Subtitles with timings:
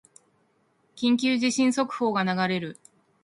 [0.95, 2.79] 緊急地震速報が流れる